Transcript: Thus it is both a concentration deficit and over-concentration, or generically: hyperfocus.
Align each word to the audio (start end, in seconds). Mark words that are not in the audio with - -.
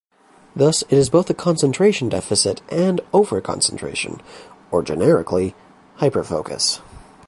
Thus 0.55 0.81
it 0.81 0.93
is 0.93 1.11
both 1.11 1.29
a 1.29 1.35
concentration 1.35 2.09
deficit 2.09 2.63
and 2.71 3.01
over-concentration, 3.13 4.19
or 4.71 4.81
generically: 4.81 5.53
hyperfocus. 5.99 6.79